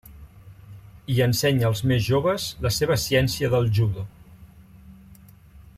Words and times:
Hi 1.15 1.17
ensenya 1.25 1.67
als 1.69 1.83
més 1.91 2.01
joves 2.07 2.47
la 2.67 2.73
seva 2.79 2.99
ciència 3.05 3.53
del 3.57 3.71
Judo. 3.81 4.07